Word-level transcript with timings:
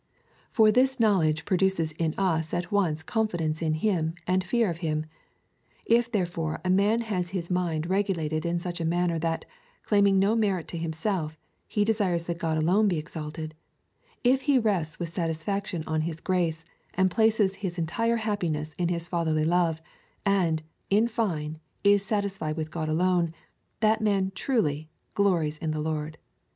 For 0.51 0.71
this 0.71 0.99
knowledge 0.99 1.45
pro 1.45 1.57
duces 1.57 1.91
in 1.91 2.15
us 2.17 2.55
at 2.55 2.71
once 2.71 3.03
confidence 3.03 3.61
in 3.61 3.75
him 3.75 4.15
and 4.25 4.43
fear 4.43 4.67
of 4.71 4.79
him. 4.79 5.05
If 5.85 6.11
therefore 6.11 6.59
a 6.65 6.71
man 6.71 7.01
has 7.01 7.29
his 7.37 7.51
mind 7.51 7.85
regulated 7.87 8.43
in 8.43 8.57
such 8.57 8.81
a 8.81 8.83
manner 8.83 9.19
that, 9.19 9.45
claiming 9.85 10.17
no 10.17 10.35
merit 10.35 10.67
to 10.69 10.77
himself, 10.79 11.37
he 11.67 11.85
desires 11.85 12.23
that 12.23 12.39
God 12.39 12.57
alone 12.57 12.87
be 12.87 12.97
exalted; 12.97 13.53
if 14.23 14.41
he 14.41 14.57
rests 14.57 14.97
with 14.97 15.09
satisfaction 15.09 15.83
on 15.85 16.01
his 16.01 16.19
grace, 16.19 16.65
and 16.95 17.11
places 17.11 17.57
his 17.57 17.77
entire 17.77 18.17
happiness 18.17 18.73
in 18.79 18.89
his 18.89 19.07
fatherly 19.07 19.43
love, 19.43 19.83
and, 20.25 20.63
in 20.89 21.07
fine, 21.07 21.59
is 21.83 22.03
satisfied 22.03 22.57
with 22.57 22.71
God 22.71 22.89
alone, 22.89 23.35
that 23.81 24.01
man 24.01 24.31
truly" 24.33 24.89
glories 25.13 25.59
in 25.59 25.69
the 25.69 25.79
Lord." 25.79 26.17